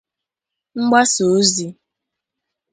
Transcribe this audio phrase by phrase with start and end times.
[0.83, 1.67] mgbasaozi